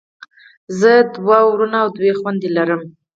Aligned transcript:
زه 0.79 0.91
دوه 1.15 1.37
وروڼه 1.49 1.77
او 1.83 1.89
دوه 1.97 2.11
خویندی 2.19 2.49
لرم. 2.57 2.81